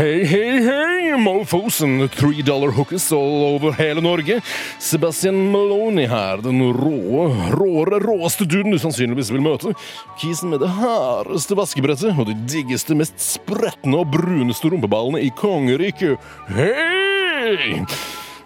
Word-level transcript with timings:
Hei, 0.00 0.24
hei, 0.24 0.60
hei, 0.64 1.16
mofos 1.20 1.82
and 1.82 2.10
three 2.10 2.40
dollar 2.40 2.70
hookers 2.70 3.12
all 3.12 3.42
over 3.44 3.72
hele 3.72 4.00
Norge. 4.00 4.40
Sebastian 4.78 5.36
Maloney 5.52 6.06
her, 6.08 6.40
den 6.40 6.62
rå, 6.72 7.26
råere, 7.52 7.98
råeste 8.00 8.46
duden 8.48 8.72
du 8.72 8.78
sannsynligvis 8.80 9.28
vil 9.28 9.44
møte. 9.44 9.74
Kisen 10.16 10.54
med 10.54 10.64
det 10.64 10.72
hardeste 10.78 11.58
vaskebrettet 11.58 12.16
og 12.16 12.30
de 12.30 12.38
diggeste, 12.48 12.96
mest 12.96 13.20
spretne 13.20 14.00
og 14.00 14.08
bruneste 14.16 14.72
rumpeballene 14.72 15.20
i 15.20 15.28
kongeriket. 15.36 16.16
Hei! 16.48 17.84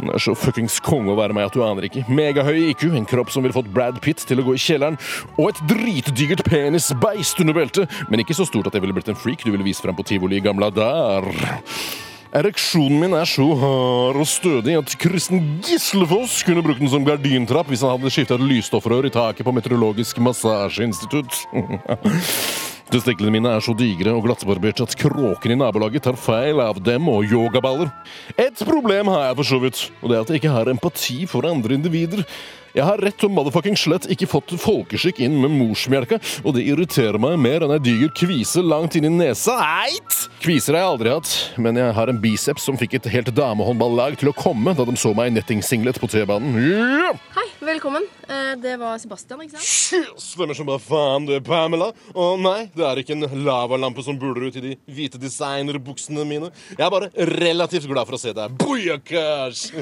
Den 0.00 0.12
er 0.14 0.22
så 0.22 0.34
fuckings 0.38 0.78
konge 0.84 1.12
å 1.12 1.18
være 1.18 1.36
meg 1.36 1.50
at 1.50 1.56
du 1.56 1.62
aner 1.64 1.86
ikke. 1.88 2.06
Megahøy 2.08 2.70
IQ, 2.70 2.86
en 2.96 3.08
kropp 3.08 3.32
som 3.34 3.44
ville 3.44 3.56
fått 3.56 3.70
Brad 3.74 4.00
Pitt 4.04 4.24
til 4.26 4.40
å 4.40 4.46
gå 4.46 4.56
i 4.56 4.60
kjelleren, 4.60 4.98
og 5.36 5.50
et 5.50 5.64
dritdigert 5.70 6.44
penisbeist 6.48 7.40
under 7.44 7.56
beltet, 7.56 7.98
men 8.08 8.24
ikke 8.24 8.36
så 8.36 8.48
stort 8.48 8.70
at 8.70 8.76
jeg 8.76 8.84
ville 8.84 8.96
blitt 8.96 9.10
en 9.12 9.18
freak 9.18 9.44
du 9.44 9.52
ville 9.52 9.66
vise 9.66 9.84
fram 9.84 9.98
på 9.98 10.06
tivoli 10.08 10.40
i 10.40 10.44
gamla 10.44 10.70
der. 10.72 11.28
Ereksjonen 12.30 13.00
min 13.02 13.14
er 13.18 13.26
så 13.26 13.42
hard 13.58 14.20
og 14.22 14.28
stødig 14.30 14.76
at 14.78 14.92
Kristen 15.02 15.58
Gislefoss 15.66 16.44
kunne 16.46 16.62
brukt 16.62 16.78
den 16.78 16.92
som 16.92 17.02
gardintrapp 17.06 17.66
hvis 17.72 17.82
han 17.82 17.96
hadde 17.96 18.12
skifta 18.14 18.38
et 18.38 18.46
lysstoffrør 18.52 19.08
i 19.08 19.14
taket 19.14 19.46
på 19.46 19.54
Meteorologisk 19.56 20.22
massasjeinstitutt. 20.22 21.42
Testiklene 22.90 23.30
mine 23.30 23.50
er 23.54 23.62
så 23.62 23.70
digre 23.78 24.10
og 24.16 24.24
glattbarberte 24.24 24.82
at 24.82 24.96
kråkene 24.98 25.54
i 25.54 25.58
nabolaget 25.60 26.02
tar 26.08 26.16
feil 26.18 26.58
av 26.58 26.80
dem 26.82 27.06
og 27.12 27.22
yogaballer. 27.22 27.86
Et 28.34 28.64
problem 28.66 29.12
har 29.12 29.28
jeg 29.28 29.36
for 29.38 29.50
så 29.52 29.58
vidt, 29.62 29.82
og 30.00 30.10
det 30.10 30.16
er 30.16 30.24
at 30.24 30.32
jeg 30.32 30.40
ikke 30.40 30.54
har 30.56 30.70
empati 30.72 31.20
for 31.30 31.46
andre 31.46 31.78
individer. 31.78 32.24
Jeg 32.74 32.86
har 32.86 32.98
rett 33.02 33.22
og 33.26 33.30
motherfucking 33.34 33.78
slett 33.78 34.08
ikke 34.10 34.26
fått 34.30 34.56
folkeskikk 34.58 35.22
inn 35.22 35.38
med 35.38 35.54
morsmelka, 35.54 36.18
og 36.42 36.54
det 36.58 36.66
irriterer 36.66 37.18
meg 37.22 37.38
mer 37.38 37.66
enn 37.66 37.76
ei 37.76 37.80
diger 37.82 38.10
kvise 38.14 38.62
langt 38.62 38.98
inn 38.98 39.06
i 39.06 39.12
nesa. 39.14 39.54
Eit! 39.86 40.26
Kviser 40.42 40.74
har 40.74 40.82
jeg 40.82 40.92
aldri 40.96 41.14
hatt, 41.14 41.34
men 41.62 41.78
jeg 41.78 41.94
har 41.94 42.10
en 42.10 42.22
biceps 42.22 42.66
som 42.66 42.78
fikk 42.78 42.98
et 42.98 43.10
helt 43.14 43.30
damehåndballag 43.38 44.18
til 44.18 44.32
å 44.32 44.36
komme 44.38 44.74
da 44.74 44.86
de 44.86 44.98
så 44.98 45.14
meg 45.14 45.30
nettingsinglet 45.38 46.02
på 46.02 46.10
T-banen. 46.10 46.58
Ja! 46.58 47.14
Hei, 47.38 47.46
velkommen. 47.70 48.10
Eh, 48.30 48.56
Det 48.62 48.76
var 48.78 48.98
Sebastian, 49.02 49.40
ikke 49.42 49.58
sant? 49.58 50.20
Stemmer 50.22 50.54
som 50.54 50.68
bare 50.68 50.82
faen, 50.82 51.24
du, 51.26 51.32
Pamela. 51.42 51.88
Å 52.14 52.26
nei, 52.38 52.68
det 52.76 52.84
er 52.86 53.00
ikke 53.02 53.16
en 53.16 53.26
lavalampe 53.46 54.04
som 54.06 54.18
buler 54.20 54.46
ut 54.50 54.58
i 54.60 54.62
de 54.68 54.74
hvite 54.86 55.18
designerbuksene 55.18 56.22
mine. 56.28 56.52
Jeg 56.76 56.84
er 56.86 56.92
bare 56.94 57.10
relativt 57.40 57.88
glad 57.90 58.06
for 58.06 58.18
å 58.18 58.22
se 58.22 58.34
deg. 58.36 58.54
Bojakas! 58.60 59.64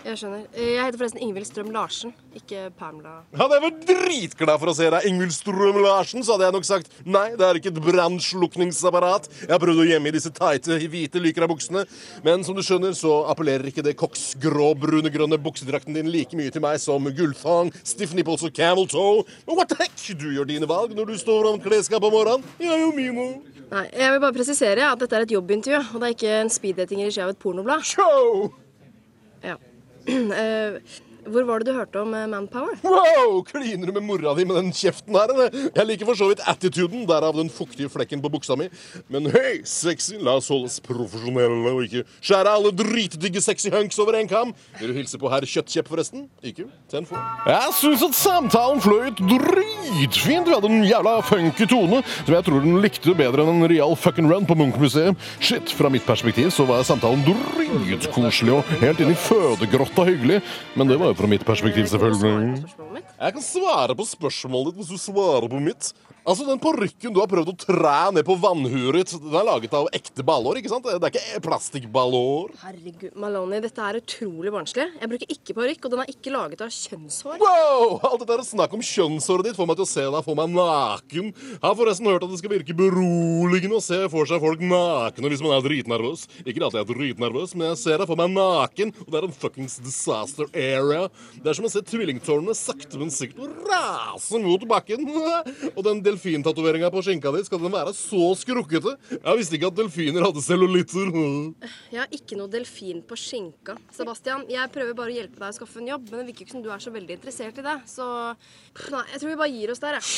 Jeg 0.00 0.16
skjønner. 0.16 0.46
Jeg 0.56 0.80
heter 0.80 0.96
forresten 0.96 1.20
Ingvild 1.20 1.44
Strøm 1.44 1.70
Larsen, 1.74 2.14
ikke 2.32 2.70
Pamela. 2.80 3.18
Hadde 3.36 3.58
jeg 3.58 3.64
vært 3.66 3.82
dritglad 3.90 4.60
for 4.62 4.70
å 4.72 4.74
se 4.78 4.86
deg, 4.94 5.04
Ingvild 5.10 5.34
Strøm 5.36 5.76
Larsen, 5.84 6.24
så 6.24 6.32
hadde 6.38 6.46
jeg 6.46 6.54
nok 6.56 6.64
sagt 6.64 6.94
nei, 7.04 7.26
det 7.36 7.44
er 7.44 7.58
ikke 7.60 7.68
et 7.74 7.80
brannslukningsapparat. 7.84 9.28
Jeg 9.42 9.52
har 9.52 9.60
prøvd 9.60 9.82
å 9.84 9.86
gjemme 9.90 10.08
i 10.08 10.14
disse 10.16 10.32
tighte, 10.32 10.78
hvite 10.88 11.20
lycra-buksene, 11.20 11.82
men 12.24 12.46
som 12.48 12.56
du 12.56 12.62
skjønner, 12.64 12.96
så 12.96 13.18
appellerer 13.28 13.68
ikke 13.68 13.84
det 13.84 13.92
koksgrå, 14.00 14.70
brune-grønne 14.80 15.36
buksedrakten 15.44 15.98
din 16.00 16.08
like 16.14 16.32
mye 16.40 16.54
til 16.56 16.64
meg 16.64 16.80
som 16.80 17.04
gullfang, 17.20 17.68
stiff 17.82 18.14
nipples 18.16 18.42
og 18.46 18.52
camel 18.56 18.88
toe. 18.90 19.24
Men 19.46 19.56
what 19.58 19.70
the 19.72 19.78
heck? 19.80 19.96
Du 20.20 20.26
gjør 20.34 20.48
dine 20.48 20.68
valg 20.68 20.94
når 20.96 21.12
du 21.12 21.18
står 21.20 21.50
om 21.52 21.60
klesskapet 21.62 22.08
om 22.08 22.14
morgenen. 22.14 22.46
Jeg 22.60 22.72
er 22.74 22.82
jo 22.84 22.90
Mimo. 22.96 23.28
Nei, 23.70 23.84
Jeg 23.94 24.12
vil 24.12 24.20
bare 24.24 24.34
presisere 24.34 24.88
at 24.90 24.98
dette 24.98 25.16
er 25.16 25.26
et 25.26 25.34
jobbintervju, 25.36 25.82
og 25.94 26.00
det 26.02 26.08
er 26.08 26.16
ikke 26.16 26.32
en 26.40 26.50
speeddating 26.50 27.02
i 27.02 27.06
regi 27.06 27.22
av 27.22 27.30
et 27.30 27.38
pornoblad. 27.38 27.84
Show! 27.86 28.50
Ja. 29.44 29.56
Eh, 30.10 30.80
Hvor 31.30 31.46
var 31.46 31.62
det 31.62 31.70
du 31.70 31.78
hørte 31.78 32.02
om 32.02 32.14
eh, 32.14 32.26
Manpower? 32.30 32.76
Wow! 32.90 33.40
Kliner 33.46 33.86
du 33.86 33.94
med 33.96 34.04
mora 34.06 34.34
di 34.34 34.44
med 34.48 34.56
den 34.58 34.72
kjeften 34.74 35.14
her, 35.14 35.30
eller? 35.32 35.54
Jeg 35.76 35.86
liker 35.86 36.08
for 36.08 36.18
så 36.18 36.28
vidt 36.30 36.42
attituden, 36.50 37.04
derav 37.08 37.36
den 37.36 37.50
fuktige 37.52 37.90
flekken 37.92 38.22
på 38.22 38.30
buksa 38.32 38.56
mi. 38.58 38.66
Men 39.12 39.28
hei, 39.32 39.60
sexy, 39.68 40.18
la 40.20 40.36
oss 40.40 40.50
holdes 40.50 40.80
profesjonelle 40.84 41.70
og 41.70 41.84
ikke 41.86 42.04
skjære 42.18 42.54
alle 42.58 42.72
dritdigge 42.76 43.42
sexy 43.44 43.70
hunks 43.72 43.98
over 44.02 44.18
en 44.18 44.30
kam. 44.30 44.54
Vil 44.80 44.92
du 44.92 44.98
hilse 44.98 45.20
på 45.20 45.30
herr 45.32 45.46
Kjøttkjepp, 45.46 45.90
forresten? 45.90 46.26
Ikke? 46.46 46.66
Ten 46.90 47.06
four. 47.08 47.22
Jeg 47.48 47.76
syns 47.78 48.04
at 48.08 48.18
samtalen 48.18 48.82
fløyt 48.82 49.20
dritfint. 49.30 50.48
Vi 50.50 50.54
hadde 50.56 50.70
en 50.70 50.86
jævla 50.88 51.16
funky 51.26 51.68
tone 51.70 52.02
som 52.24 52.34
jeg 52.34 52.46
tror 52.46 52.64
den 52.64 52.80
likte 52.82 53.14
bedre 53.16 53.44
enn 53.44 53.60
en 53.60 53.70
real 53.70 53.94
fucking 53.98 54.30
run 54.30 54.48
på 54.48 54.56
Munch-museet. 54.58 55.18
Shit, 55.42 55.72
fra 55.76 55.90
mitt 55.92 56.06
perspektiv 56.08 56.50
så 56.54 56.66
var 56.68 56.84
samtalen 56.86 57.22
dritkoselig 57.26 58.56
og 58.58 58.74
helt 58.82 59.02
inn 59.04 59.12
i 59.14 59.18
fødegrotta 59.18 60.06
hyggelig, 60.08 60.40
men 60.78 60.90
det 60.90 60.98
var 61.00 61.12
jo 61.12 61.19
fra 61.20 61.26
mitt 61.26 61.44
perspektiv, 61.46 61.86
selvfølgelig. 61.86 62.64
Mitt? 63.00 63.16
Jeg 63.20 63.36
kan 63.38 63.48
svare 63.48 63.96
på 63.98 64.06
spørsmålet 64.08 64.74
ditt 64.76 64.84
hvis 64.84 64.94
du 64.94 65.00
svarer 65.10 65.48
på 65.50 65.60
mitt. 65.64 65.92
Altså, 66.20 66.44
Den 66.44 66.60
parykken 66.60 67.14
du 67.14 67.18
har 67.22 67.28
prøvd 67.30 67.48
å 67.48 67.56
træ 67.56 68.12
ned 68.12 68.26
på 68.28 68.34
vannhuret 68.38 69.08
ditt, 69.08 69.22
den 69.22 69.36
er 69.40 69.46
laget 69.48 69.72
av 69.74 69.86
ekte 69.96 70.20
ballår, 70.26 70.58
ikke 70.60 70.68
sant? 70.68 70.84
Det 70.84 70.98
er 71.00 71.14
ikke 71.14 71.40
plastikkballår. 71.46 72.50
Herregud, 72.60 73.14
Maloney, 73.18 73.62
dette 73.64 73.80
er 73.80 73.98
utrolig 74.02 74.52
barnslig. 74.52 74.84
Jeg 75.00 75.10
bruker 75.10 75.32
ikke 75.32 75.56
parykk, 75.56 75.86
og 75.88 75.94
den 75.94 76.02
er 76.04 76.12
ikke 76.12 76.34
laget 76.34 76.64
av 76.66 76.74
kjønnshår. 76.76 77.40
Wow! 77.40 77.96
Alt 78.10 78.26
dette 78.28 78.46
snakk 78.50 78.76
om 78.76 78.84
kjønnshåret 78.84 79.48
ditt 79.48 79.58
får 79.58 79.70
meg 79.70 79.80
til 79.80 79.86
å 79.86 79.90
se 79.90 80.04
deg 80.16 80.26
for 80.26 80.38
meg 80.38 80.52
naken. 80.54 81.32
Jeg 81.32 81.64
har 81.64 81.78
forresten 81.80 82.10
hørt 82.12 82.26
at 82.28 82.34
det 82.34 82.40
skal 82.42 82.54
virke 82.54 82.76
beroligende 82.78 83.80
å 83.80 83.84
se 83.84 84.02
for 84.12 84.28
seg 84.28 84.44
folk 84.44 84.60
nakne 84.60 85.32
hvis 85.32 85.44
man 85.46 85.56
er 85.56 85.64
dritnervøs. 85.66 86.26
Ikke 86.44 86.66
at 86.68 86.76
jeg 86.76 86.84
er 86.84 86.90
dritnervøs, 86.92 87.56
men 87.56 87.70
jeg 87.72 87.80
ser 87.86 88.04
deg 88.04 88.10
for 88.10 88.20
meg 88.20 88.34
naken, 88.36 88.92
og 89.06 89.08
det 89.08 89.22
er 89.22 89.28
en 89.30 89.36
fuckings 89.40 89.78
disaster 89.82 90.50
area. 90.52 91.08
Det 91.40 91.48
er 91.48 91.56
som 91.58 91.66
å 91.66 91.72
se 91.72 91.82
tvillingtårnene 91.86 92.54
sakte, 92.58 92.89
men 92.98 93.12
sikkert 93.14 93.60
rase 93.68 94.40
mot 94.42 94.64
bakken. 94.70 95.06
Og 95.76 95.82
den 95.86 96.02
delfintatoveringa 96.04 96.90
på 96.92 97.02
skinka 97.06 97.32
di, 97.34 97.44
skal 97.46 97.62
den 97.62 97.74
være 97.74 97.94
så 97.96 98.30
skrukkete? 98.40 98.96
Jeg 99.12 99.38
visste 99.40 99.58
ikke 99.58 99.70
at 99.70 99.78
delfiner 99.78 100.26
hadde 100.26 100.42
cellulitter. 100.44 101.12
Jeg 101.92 102.02
har 102.02 102.14
ikke 102.16 102.38
noe 102.40 102.50
delfin 102.50 103.02
på 103.06 103.18
skinka. 103.18 103.76
Sebastian, 103.94 104.46
jeg 104.50 104.72
prøver 104.74 104.96
bare 104.98 105.12
å 105.14 105.18
hjelpe 105.20 105.38
deg 105.40 105.52
å 105.52 105.58
skaffe 105.60 105.82
en 105.82 105.92
jobb, 105.92 106.08
men 106.10 106.22
det 106.22 106.28
virker 106.30 106.46
ikke 106.46 106.56
som 106.56 106.64
du 106.64 106.70
er 106.72 106.82
så 106.82 106.94
veldig 106.94 107.18
interessert 107.18 107.60
i 107.60 107.66
det. 107.66 107.76
Så 107.90 108.06
nei, 108.90 109.04
jeg 109.12 109.22
tror 109.22 109.30
vi 109.30 109.38
bare 109.44 109.52
gir 109.54 109.74
oss 109.74 109.82
der, 109.82 110.00
jeg. 110.00 110.10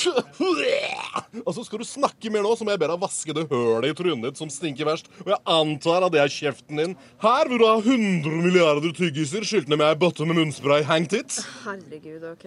Altså, 1.43 1.65
Skal 1.65 1.81
du 1.81 1.87
snakke 1.89 2.31
mer 2.33 2.45
nå, 2.45 2.53
så 2.57 2.65
må 2.67 2.75
jeg 2.75 2.81
be 2.83 2.89
deg 2.91 3.01
vaske 3.03 3.35
det 3.37 3.47
hølet 3.51 3.91
i 3.91 3.97
trynet 3.97 4.27
ditt 4.29 4.41
som 4.41 4.51
stinker 4.53 4.87
verst. 4.89 5.09
Og 5.25 5.33
jeg 5.33 5.41
antar 5.55 6.07
at 6.07 6.15
det 6.15 6.21
er 6.23 6.33
kjeften 6.33 6.81
din. 6.81 6.97
Her 7.23 7.51
vil 7.51 7.63
du 7.63 7.67
ha 7.67 7.77
100 7.81 8.43
milliarder 8.45 8.95
tyggiser 8.97 9.47
skylt 9.49 9.71
ned 9.71 9.81
med 9.81 9.89
ei 9.89 9.99
bøtte 9.99 10.27
med 10.29 10.39
munnspray 10.39 10.85
hengt 10.89 11.17
hit. 11.17 11.41
Herregud, 11.65 12.25
ok. 12.35 12.47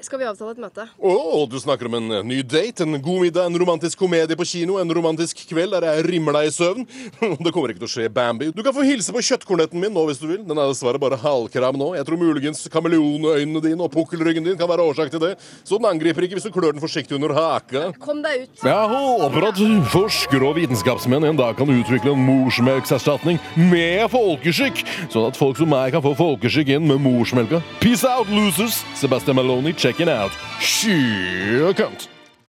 Skal 0.00 0.20
vi 0.20 0.26
avtale 0.28 0.54
et 0.54 0.60
møte? 0.62 0.86
Å, 0.96 1.14
du 1.50 1.56
snakker 1.60 1.88
om 1.90 1.96
en 1.98 2.12
eh, 2.20 2.26
ny 2.26 2.40
date, 2.46 2.84
en 2.86 2.96
god 3.02 3.24
middag, 3.24 3.48
en 3.50 3.58
romantisk 3.60 3.98
komedie 4.00 4.36
på 4.38 4.46
kino, 4.48 4.78
en 4.80 4.92
romantisk 4.94 5.42
kveld 5.50 5.74
der 5.74 5.86
jeg 5.88 6.06
rimmer 6.06 6.38
deg 6.38 6.48
i 6.48 6.54
søvn. 6.54 6.86
Det 7.44 7.52
kommer 7.52 7.72
ikke 7.72 7.82
til 7.82 7.88
å 7.88 7.92
skje, 7.94 8.06
Bambi. 8.14 8.50
Du 8.54 8.62
kan 8.64 8.74
få 8.76 8.84
hilse 8.86 9.12
på 9.14 9.22
kjøttkornetten 9.26 9.80
min 9.82 9.92
nå 9.94 10.04
hvis 10.08 10.22
du 10.22 10.28
vil. 10.30 10.44
Den 10.46 10.58
er 10.60 10.70
dessverre 10.70 11.00
bare 11.02 11.18
halvkram 11.20 11.78
nå. 11.80 11.90
Jeg 11.98 12.06
tror 12.08 12.20
muligens 12.20 12.62
kameleonøynene 12.72 13.64
dine 13.64 13.86
og 13.86 13.92
pukkelryggen 13.94 14.46
din 14.46 14.58
kan 14.60 14.70
være 14.70 14.86
årsak 14.92 15.12
til 15.12 15.22
det. 15.24 15.32
Så 15.64 15.80
den 15.80 15.90
angriper 15.90 16.26
ikke 16.26 16.38
hvis 16.38 16.46
du 16.48 16.54
klør 16.54 16.76
den 16.76 16.84
forsiktig 16.84 17.18
under 17.18 17.34
haka. 17.36 17.90
Kom 18.00 18.22
deg 18.24 18.46
ut. 18.46 18.64
Jeg 18.64 18.92
håper 18.94 19.48
at 19.50 19.60
forskere 19.92 20.48
og 20.48 20.56
vitenskapsmenn 20.60 21.28
en 21.32 21.40
dag 21.40 21.58
kan 21.58 21.74
utvikle 21.74 22.14
en 22.14 22.24
morsmelkserstatning 22.28 23.40
med 23.70 24.06
folkeskikk, 24.12 24.84
sånn 25.12 25.28
at 25.30 25.38
folk 25.40 25.58
som 25.60 25.70
meg 25.72 25.94
kan 25.94 26.04
få 26.04 26.14
folkeskikk 26.18 26.74
inn 26.76 26.88
med 26.88 27.02
morsmelka. 27.02 27.62
Peace 27.82 28.06
out, 28.06 28.30
losers! 28.32 28.80
Sebastian 29.00 29.38
Maloney 29.38 29.74
checking 29.80 30.10
out 30.10 30.30
She 30.60 31.72
Comes. 31.74 32.19